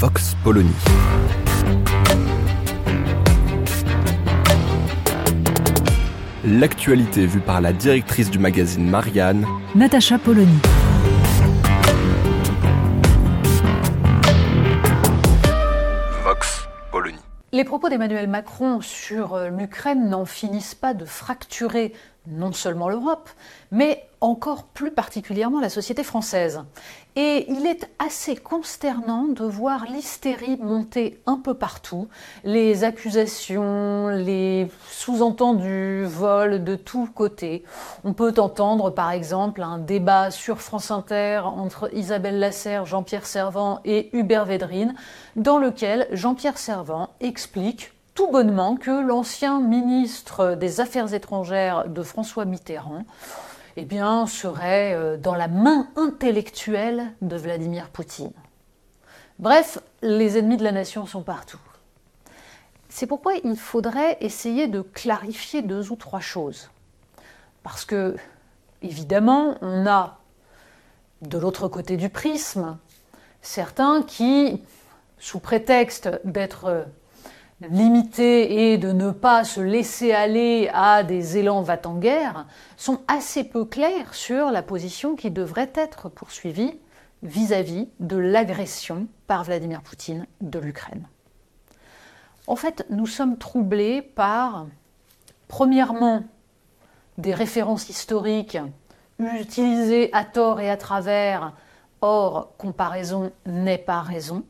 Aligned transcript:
Vox 0.00 0.34
Polony. 0.42 0.70
L'actualité 6.42 7.26
vue 7.26 7.40
par 7.40 7.60
la 7.60 7.74
directrice 7.74 8.30
du 8.30 8.38
magazine 8.38 8.88
Marianne, 8.88 9.44
Natacha 9.74 10.16
Polony. 10.16 10.58
Vox 16.24 16.66
Polony. 16.90 17.18
Les 17.52 17.64
propos 17.64 17.90
d'Emmanuel 17.90 18.26
Macron 18.26 18.80
sur 18.80 19.34
euh, 19.34 19.50
l'Ukraine 19.50 20.08
n'en 20.08 20.24
finissent 20.24 20.74
pas 20.74 20.94
de 20.94 21.04
fracturer 21.04 21.92
non 22.30 22.52
seulement 22.52 22.88
l'Europe, 22.88 23.28
mais 23.70 24.06
encore 24.20 24.64
plus 24.64 24.90
particulièrement 24.90 25.60
la 25.60 25.70
société 25.70 26.04
française. 26.04 26.62
Et 27.16 27.50
il 27.50 27.66
est 27.66 27.90
assez 27.98 28.36
consternant 28.36 29.24
de 29.24 29.44
voir 29.44 29.86
l'hystérie 29.86 30.56
monter 30.58 31.20
un 31.26 31.38
peu 31.38 31.54
partout, 31.54 32.08
les 32.44 32.84
accusations, 32.84 34.08
les 34.08 34.70
sous-entendus 34.88 36.04
vols 36.04 36.62
de 36.62 36.76
tous 36.76 37.06
côtés. 37.06 37.64
On 38.04 38.12
peut 38.12 38.34
entendre 38.38 38.90
par 38.90 39.10
exemple 39.10 39.62
un 39.62 39.78
débat 39.78 40.30
sur 40.30 40.60
France 40.60 40.90
Inter 40.90 41.40
entre 41.44 41.90
Isabelle 41.94 42.38
Lasserre, 42.38 42.86
Jean-Pierre 42.86 43.26
Servant 43.26 43.80
et 43.84 44.10
Hubert 44.16 44.44
Védrine, 44.44 44.94
dans 45.34 45.58
lequel 45.58 46.06
Jean-Pierre 46.12 46.58
Servant 46.58 47.10
explique 47.20 47.92
tout 48.14 48.30
bonnement 48.30 48.76
que 48.76 48.90
l'ancien 48.90 49.60
ministre 49.60 50.54
des 50.54 50.80
Affaires 50.80 51.14
étrangères 51.14 51.88
de 51.88 52.02
François 52.02 52.44
Mitterrand 52.44 53.04
eh 53.76 53.86
serait 54.26 54.94
euh, 54.94 55.16
dans 55.16 55.34
la 55.34 55.48
main 55.48 55.88
intellectuelle 55.96 57.12
de 57.22 57.36
Vladimir 57.36 57.88
Poutine. 57.88 58.32
Bref, 59.38 59.78
les 60.02 60.38
ennemis 60.38 60.56
de 60.56 60.64
la 60.64 60.72
nation 60.72 61.06
sont 61.06 61.22
partout. 61.22 61.60
C'est 62.88 63.06
pourquoi 63.06 63.34
il 63.44 63.56
faudrait 63.56 64.18
essayer 64.20 64.66
de 64.66 64.82
clarifier 64.82 65.62
deux 65.62 65.92
ou 65.92 65.96
trois 65.96 66.20
choses. 66.20 66.70
Parce 67.62 67.84
que, 67.84 68.16
évidemment, 68.82 69.56
on 69.62 69.86
a 69.86 70.18
de 71.22 71.38
l'autre 71.38 71.68
côté 71.68 71.96
du 71.96 72.08
prisme 72.08 72.76
certains 73.42 74.02
qui, 74.02 74.62
sous 75.18 75.38
prétexte 75.38 76.10
d'être 76.24 76.86
limiter 77.68 78.72
et 78.72 78.78
de 78.78 78.92
ne 78.92 79.10
pas 79.10 79.44
se 79.44 79.60
laisser 79.60 80.12
aller 80.12 80.70
à 80.72 81.02
des 81.02 81.36
élans 81.38 81.62
va-t-en-guerre 81.62 82.46
sont 82.76 83.00
assez 83.08 83.44
peu 83.44 83.64
clairs 83.64 84.14
sur 84.14 84.50
la 84.50 84.62
position 84.62 85.14
qui 85.16 85.30
devrait 85.30 85.72
être 85.74 86.08
poursuivie 86.08 86.78
vis-à-vis 87.22 87.88
de 88.00 88.16
l'agression 88.16 89.06
par 89.26 89.44
Vladimir 89.44 89.82
Poutine 89.82 90.26
de 90.40 90.58
l'Ukraine. 90.58 91.06
En 92.46 92.56
fait, 92.56 92.86
nous 92.88 93.06
sommes 93.06 93.36
troublés 93.36 94.00
par, 94.00 94.66
premièrement, 95.46 96.24
des 97.18 97.34
références 97.34 97.90
historiques 97.90 98.58
utilisées 99.18 100.08
à 100.14 100.24
tort 100.24 100.60
et 100.60 100.70
à 100.70 100.78
travers, 100.78 101.52
or 102.00 102.54
comparaison 102.56 103.30
n'est 103.44 103.78
pas 103.78 104.00
raison, 104.00 104.44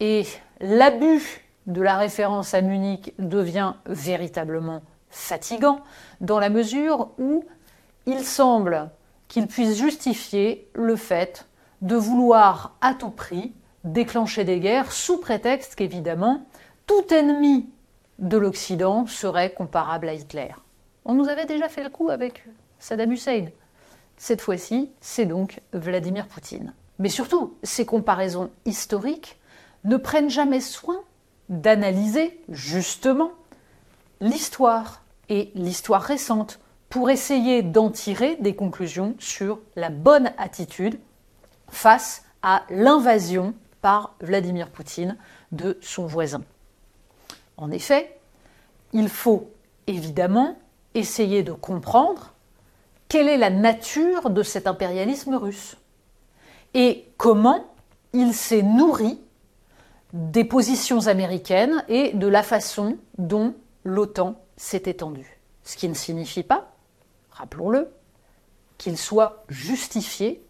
et 0.00 0.24
l'abus 0.60 1.47
de 1.68 1.82
la 1.82 1.96
référence 1.96 2.54
à 2.54 2.62
Munich 2.62 3.14
devient 3.18 3.74
véritablement 3.86 4.82
fatigant 5.10 5.80
dans 6.20 6.40
la 6.40 6.48
mesure 6.48 7.10
où 7.18 7.44
il 8.06 8.24
semble 8.24 8.90
qu'il 9.28 9.46
puisse 9.46 9.76
justifier 9.78 10.68
le 10.74 10.96
fait 10.96 11.46
de 11.82 11.94
vouloir 11.94 12.76
à 12.80 12.94
tout 12.94 13.10
prix 13.10 13.52
déclencher 13.84 14.44
des 14.44 14.60
guerres 14.60 14.90
sous 14.90 15.18
prétexte 15.18 15.74
qu'évidemment 15.74 16.46
tout 16.86 17.12
ennemi 17.12 17.68
de 18.18 18.38
l'Occident 18.38 19.06
serait 19.06 19.52
comparable 19.52 20.08
à 20.08 20.14
Hitler. 20.14 20.48
On 21.04 21.14
nous 21.14 21.28
avait 21.28 21.46
déjà 21.46 21.68
fait 21.68 21.84
le 21.84 21.90
coup 21.90 22.08
avec 22.08 22.44
Saddam 22.78 23.12
Hussein. 23.12 23.46
Cette 24.16 24.40
fois-ci, 24.40 24.90
c'est 25.00 25.26
donc 25.26 25.60
Vladimir 25.72 26.26
Poutine. 26.26 26.72
Mais 26.98 27.10
surtout, 27.10 27.54
ces 27.62 27.86
comparaisons 27.86 28.50
historiques 28.64 29.38
ne 29.84 29.96
prennent 29.96 30.30
jamais 30.30 30.60
soin 30.60 30.98
d'analyser 31.48 32.40
justement 32.48 33.32
l'histoire 34.20 35.02
et 35.28 35.50
l'histoire 35.54 36.02
récente 36.02 36.60
pour 36.88 37.10
essayer 37.10 37.62
d'en 37.62 37.90
tirer 37.90 38.36
des 38.36 38.56
conclusions 38.56 39.14
sur 39.18 39.60
la 39.76 39.90
bonne 39.90 40.30
attitude 40.38 40.98
face 41.68 42.24
à 42.42 42.64
l'invasion 42.70 43.54
par 43.80 44.14
Vladimir 44.20 44.70
Poutine 44.70 45.16
de 45.52 45.78
son 45.80 46.06
voisin. 46.06 46.42
En 47.56 47.70
effet, 47.70 48.18
il 48.92 49.08
faut 49.08 49.50
évidemment 49.86 50.56
essayer 50.94 51.42
de 51.42 51.52
comprendre 51.52 52.32
quelle 53.08 53.28
est 53.28 53.36
la 53.36 53.50
nature 53.50 54.30
de 54.30 54.42
cet 54.42 54.66
impérialisme 54.66 55.34
russe 55.34 55.76
et 56.74 57.06
comment 57.16 57.64
il 58.12 58.34
s'est 58.34 58.62
nourri 58.62 59.20
des 60.12 60.44
positions 60.44 61.06
américaines 61.06 61.84
et 61.88 62.12
de 62.12 62.26
la 62.26 62.42
façon 62.42 62.98
dont 63.18 63.54
l'OTAN 63.84 64.40
s'est 64.56 64.82
étendue. 64.86 65.38
Ce 65.64 65.76
qui 65.76 65.88
ne 65.88 65.94
signifie 65.94 66.42
pas, 66.42 66.72
rappelons-le, 67.30 67.90
qu'il 68.78 68.96
soit 68.96 69.44
justifié 69.48 70.42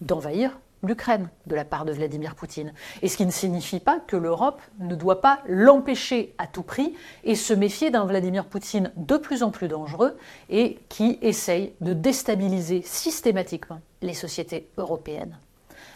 d'envahir 0.00 0.58
l'Ukraine 0.82 1.28
de 1.46 1.54
la 1.54 1.64
part 1.64 1.84
de 1.84 1.92
Vladimir 1.92 2.34
Poutine. 2.34 2.72
Et 3.02 3.08
ce 3.08 3.16
qui 3.16 3.26
ne 3.26 3.30
signifie 3.30 3.80
pas 3.80 4.00
que 4.00 4.16
l'Europe 4.16 4.62
ne 4.78 4.94
doit 4.94 5.20
pas 5.20 5.40
l'empêcher 5.46 6.34
à 6.38 6.46
tout 6.46 6.62
prix 6.62 6.94
et 7.24 7.34
se 7.34 7.52
méfier 7.52 7.90
d'un 7.90 8.06
Vladimir 8.06 8.46
Poutine 8.46 8.92
de 8.96 9.16
plus 9.16 9.42
en 9.42 9.50
plus 9.50 9.68
dangereux 9.68 10.16
et 10.48 10.78
qui 10.88 11.18
essaye 11.20 11.74
de 11.80 11.92
déstabiliser 11.92 12.82
systématiquement 12.82 13.80
les 14.02 14.14
sociétés 14.14 14.68
européennes. 14.78 15.36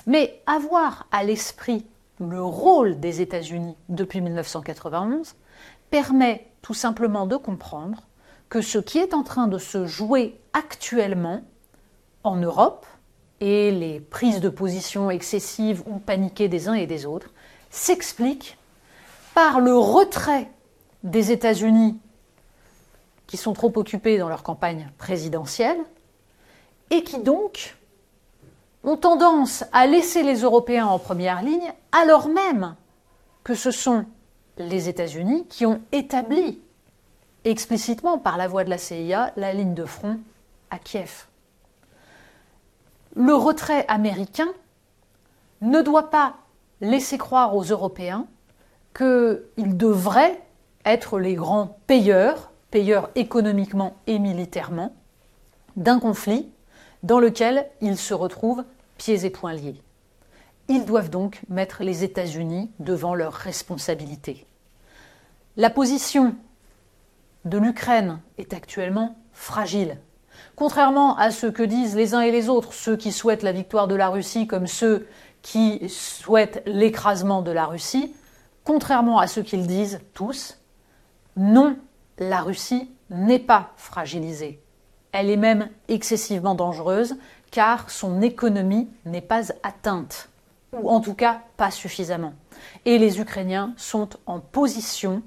Mais 0.06 0.42
avoir 0.46 1.06
à 1.12 1.24
l'esprit 1.24 1.86
le 2.20 2.42
rôle 2.42 3.00
des 3.00 3.20
États-Unis 3.20 3.76
depuis 3.88 4.20
1991 4.20 5.34
permet 5.90 6.46
tout 6.62 6.74
simplement 6.74 7.26
de 7.26 7.36
comprendre 7.36 8.02
que 8.48 8.60
ce 8.60 8.78
qui 8.78 8.98
est 8.98 9.14
en 9.14 9.22
train 9.22 9.48
de 9.48 9.58
se 9.58 9.86
jouer 9.86 10.38
actuellement 10.52 11.42
en 12.22 12.36
Europe 12.36 12.86
et 13.40 13.70
les 13.70 14.00
prises 14.00 14.40
de 14.40 14.48
position 14.48 15.10
excessives 15.10 15.82
ou 15.86 15.98
paniquées 15.98 16.48
des 16.48 16.68
uns 16.68 16.74
et 16.74 16.86
des 16.86 17.04
autres 17.04 17.30
s'explique 17.70 18.56
par 19.34 19.60
le 19.60 19.76
retrait 19.76 20.50
des 21.02 21.32
États-Unis 21.32 21.98
qui 23.26 23.36
sont 23.36 23.52
trop 23.52 23.72
occupés 23.76 24.18
dans 24.18 24.28
leur 24.28 24.42
campagne 24.42 24.90
présidentielle 24.98 25.78
et 26.90 27.02
qui 27.02 27.18
donc 27.18 27.76
ont 28.84 28.96
tendance 28.96 29.64
à 29.72 29.86
laisser 29.86 30.22
les 30.22 30.42
Européens 30.42 30.86
en 30.86 30.98
première 30.98 31.42
ligne, 31.42 31.72
alors 31.94 32.28
même 32.28 32.74
que 33.44 33.54
ce 33.54 33.70
sont 33.70 34.04
les 34.58 34.88
États-Unis 34.88 35.46
qui 35.48 35.64
ont 35.64 35.80
établi 35.92 36.60
explicitement 37.44 38.18
par 38.18 38.36
la 38.36 38.48
voie 38.48 38.64
de 38.64 38.70
la 38.70 38.78
CIA 38.78 39.32
la 39.36 39.52
ligne 39.52 39.74
de 39.74 39.84
front 39.84 40.18
à 40.70 40.78
Kiev. 40.78 41.26
Le 43.14 43.34
retrait 43.34 43.84
américain 43.86 44.48
ne 45.60 45.82
doit 45.82 46.10
pas 46.10 46.34
laisser 46.80 47.16
croire 47.16 47.54
aux 47.54 47.62
Européens 47.62 48.26
qu'ils 48.96 49.76
devraient 49.76 50.42
être 50.84 51.20
les 51.20 51.34
grands 51.34 51.78
payeurs, 51.86 52.50
payeurs 52.72 53.10
économiquement 53.14 53.96
et 54.08 54.18
militairement, 54.18 54.94
d'un 55.76 56.00
conflit 56.00 56.50
dans 57.04 57.20
lequel 57.20 57.70
ils 57.80 57.98
se 57.98 58.14
retrouvent 58.14 58.64
pieds 58.98 59.24
et 59.24 59.30
poings 59.30 59.52
liés. 59.52 59.83
Ils 60.68 60.84
doivent 60.84 61.10
donc 61.10 61.40
mettre 61.48 61.82
les 61.82 62.04
États-Unis 62.04 62.70
devant 62.78 63.14
leurs 63.14 63.34
responsabilités. 63.34 64.46
La 65.56 65.70
position 65.70 66.34
de 67.44 67.58
l'Ukraine 67.58 68.20
est 68.38 68.54
actuellement 68.54 69.16
fragile. 69.32 69.98
Contrairement 70.56 71.16
à 71.16 71.30
ce 71.30 71.46
que 71.46 71.62
disent 71.62 71.96
les 71.96 72.14
uns 72.14 72.22
et 72.22 72.30
les 72.30 72.48
autres, 72.48 72.72
ceux 72.72 72.96
qui 72.96 73.12
souhaitent 73.12 73.42
la 73.42 73.52
victoire 73.52 73.88
de 73.88 73.94
la 73.94 74.08
Russie 74.08 74.46
comme 74.46 74.66
ceux 74.66 75.06
qui 75.42 75.88
souhaitent 75.88 76.62
l'écrasement 76.66 77.42
de 77.42 77.50
la 77.50 77.66
Russie, 77.66 78.14
contrairement 78.64 79.18
à 79.18 79.26
ce 79.26 79.40
qu'ils 79.40 79.66
disent 79.66 80.00
tous, 80.14 80.58
non, 81.36 81.76
la 82.18 82.40
Russie 82.40 82.90
n'est 83.10 83.38
pas 83.38 83.72
fragilisée. 83.76 84.62
Elle 85.12 85.30
est 85.30 85.36
même 85.36 85.68
excessivement 85.88 86.54
dangereuse 86.54 87.16
car 87.50 87.90
son 87.90 88.22
économie 88.22 88.88
n'est 89.04 89.20
pas 89.20 89.52
atteinte, 89.62 90.30
ou 90.80 90.88
en 90.90 91.00
tout 91.00 91.14
cas 91.14 91.42
pas 91.56 91.70
suffisamment. 91.70 92.34
Et 92.84 92.98
les 92.98 93.20
Ukrainiens 93.20 93.74
sont 93.76 94.08
en 94.26 94.40
position 94.40 95.22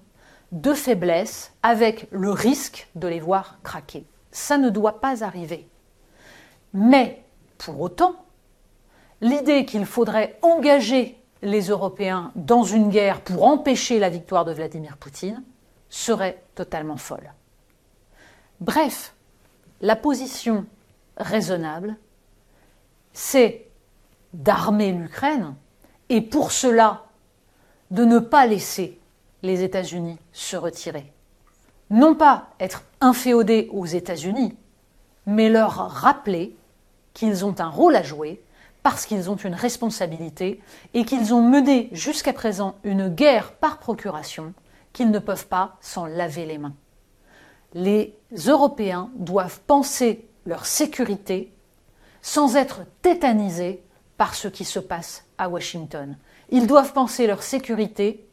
de 0.51 0.73
faiblesse 0.73 1.53
avec 1.63 2.07
le 2.11 2.31
risque 2.31 2.87
de 2.95 3.07
les 3.07 3.19
voir 3.19 3.59
craquer. 3.63 4.05
Ça 4.31 4.57
ne 4.57 4.69
doit 4.69 4.99
pas 4.99 5.23
arriver. 5.23 5.67
Mais 6.73 7.23
pour 7.57 7.79
autant, 7.81 8.15
l'idée 9.21 9.65
qu'il 9.65 9.85
faudrait 9.85 10.37
engager 10.41 11.19
les 11.41 11.67
Européens 11.67 12.31
dans 12.35 12.63
une 12.63 12.89
guerre 12.89 13.21
pour 13.21 13.45
empêcher 13.45 13.99
la 13.99 14.09
victoire 14.09 14.45
de 14.45 14.53
Vladimir 14.53 14.97
Poutine 14.97 15.43
serait 15.89 16.43
totalement 16.55 16.97
folle. 16.97 17.33
Bref, 18.59 19.13
la 19.81 19.95
position 19.95 20.65
raisonnable, 21.17 21.95
c'est 23.13 23.66
d'armer 24.33 24.91
l'Ukraine 24.91 25.55
et 26.09 26.21
pour 26.21 26.51
cela 26.51 27.05
de 27.91 28.05
ne 28.05 28.19
pas 28.19 28.45
laisser 28.45 28.99
les 29.43 29.63
États-Unis 29.63 30.17
se 30.31 30.57
retirer. 30.57 31.11
Non 31.89 32.15
pas 32.15 32.49
être 32.59 32.83
inféodés 32.99 33.69
aux 33.71 33.85
États-Unis, 33.85 34.57
mais 35.25 35.49
leur 35.49 35.73
rappeler 35.73 36.55
qu'ils 37.13 37.45
ont 37.45 37.55
un 37.59 37.69
rôle 37.69 37.95
à 37.95 38.03
jouer 38.03 38.41
parce 38.83 39.05
qu'ils 39.05 39.29
ont 39.29 39.35
une 39.35 39.53
responsabilité 39.53 40.61
et 40.93 41.03
qu'ils 41.03 41.33
ont 41.33 41.41
mené 41.41 41.89
jusqu'à 41.91 42.33
présent 42.33 42.75
une 42.83 43.09
guerre 43.09 43.53
par 43.53 43.79
procuration 43.79 44.53
qu'ils 44.93 45.11
ne 45.11 45.19
peuvent 45.19 45.47
pas 45.47 45.77
s'en 45.81 46.05
laver 46.05 46.45
les 46.45 46.57
mains. 46.57 46.75
Les 47.73 48.17
Européens 48.47 49.09
doivent 49.15 49.59
penser 49.67 50.27
leur 50.45 50.65
sécurité 50.65 51.53
sans 52.21 52.55
être 52.55 52.81
tétanisés 53.01 53.83
par 54.17 54.35
ce 54.35 54.47
qui 54.47 54.65
se 54.65 54.79
passe 54.79 55.23
à 55.37 55.49
Washington. 55.49 56.17
Ils 56.49 56.67
doivent 56.67 56.93
penser 56.93 57.27
leur 57.27 57.43
sécurité 57.43 58.25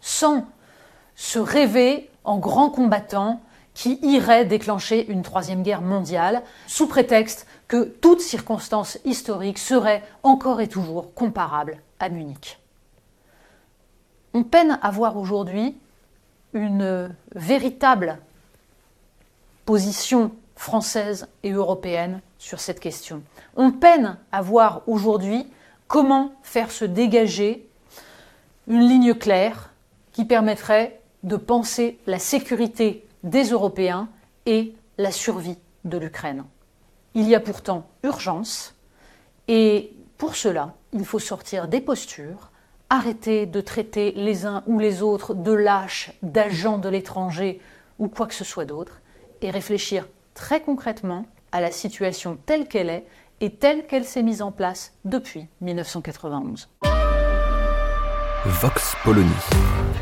sans 0.00 0.46
se 1.16 1.38
rêver 1.38 2.10
en 2.24 2.38
grands 2.38 2.70
combattants 2.70 3.40
qui 3.74 3.98
iraient 4.02 4.44
déclencher 4.44 5.10
une 5.10 5.22
troisième 5.22 5.62
guerre 5.62 5.82
mondiale 5.82 6.42
sous 6.66 6.86
prétexte 6.86 7.46
que 7.68 7.84
toute 7.84 8.20
circonstance 8.20 8.98
historique 9.04 9.58
serait 9.58 10.02
encore 10.22 10.60
et 10.60 10.68
toujours 10.68 11.14
comparable 11.14 11.78
à 11.98 12.08
Munich. 12.08 12.58
On 14.34 14.42
peine 14.42 14.78
à 14.82 14.90
voir 14.90 15.16
aujourd'hui 15.16 15.76
une 16.52 17.14
véritable 17.34 18.18
position 19.64 20.32
française 20.60 21.26
et 21.42 21.52
européenne 21.52 22.20
sur 22.36 22.60
cette 22.60 22.80
question. 22.80 23.22
On 23.56 23.72
peine 23.72 24.18
à 24.30 24.42
voir 24.42 24.82
aujourd'hui 24.86 25.46
comment 25.88 26.32
faire 26.42 26.70
se 26.70 26.84
dégager 26.84 27.66
une 28.68 28.86
ligne 28.86 29.14
claire 29.14 29.72
qui 30.12 30.26
permettrait 30.26 31.00
de 31.22 31.36
penser 31.36 31.98
la 32.06 32.18
sécurité 32.18 33.06
des 33.22 33.44
Européens 33.44 34.10
et 34.44 34.74
la 34.98 35.10
survie 35.12 35.56
de 35.86 35.96
l'Ukraine. 35.96 36.44
Il 37.14 37.26
y 37.26 37.34
a 37.34 37.40
pourtant 37.40 37.86
urgence 38.02 38.74
et 39.48 39.94
pour 40.18 40.36
cela, 40.36 40.74
il 40.92 41.06
faut 41.06 41.18
sortir 41.18 41.68
des 41.68 41.80
postures, 41.80 42.50
arrêter 42.90 43.46
de 43.46 43.62
traiter 43.62 44.12
les 44.12 44.44
uns 44.44 44.62
ou 44.66 44.78
les 44.78 45.00
autres 45.00 45.32
de 45.32 45.52
lâches, 45.52 46.12
d'agents 46.22 46.76
de 46.76 46.90
l'étranger 46.90 47.62
ou 47.98 48.08
quoi 48.08 48.26
que 48.26 48.34
ce 48.34 48.44
soit 48.44 48.66
d'autre 48.66 49.00
et 49.40 49.50
réfléchir 49.50 50.06
très 50.40 50.62
concrètement 50.62 51.26
à 51.52 51.60
la 51.60 51.70
situation 51.70 52.38
telle 52.46 52.66
qu'elle 52.66 52.88
est 52.88 53.04
et 53.42 53.50
telle 53.50 53.86
qu'elle 53.86 54.06
s'est 54.06 54.22
mise 54.22 54.40
en 54.40 54.50
place 54.50 54.94
depuis 55.04 55.46
1991. 55.60 56.70
Vox 58.46 58.96
Polony. 59.04 59.28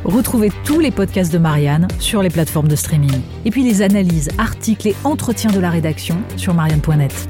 Retrouvez 0.05 0.53
tous 0.65 0.79
les 0.79 0.93
podcasts 0.93 1.33
de 1.33 1.39
Marianne 1.39 1.89
sur 1.99 2.23
les 2.23 2.31
plateformes 2.31 2.69
de 2.69 2.77
streaming. 2.77 3.21
Et 3.45 3.51
puis 3.51 3.65
les 3.65 3.83
analyses, 3.83 4.31
articles 4.39 4.87
et 4.87 4.95
entretiens 5.03 5.51
de 5.51 5.59
la 5.59 5.71
rédaction 5.71 6.17
sur 6.37 6.55
marianne.net. 6.55 7.29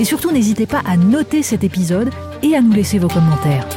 Et 0.00 0.04
surtout, 0.04 0.32
n'hésitez 0.32 0.66
pas 0.66 0.80
à 0.86 0.96
noter 0.96 1.42
cet 1.42 1.62
épisode 1.62 2.08
et 2.42 2.56
à 2.56 2.62
nous 2.62 2.72
laisser 2.72 2.98
vos 2.98 3.08
commentaires. 3.08 3.68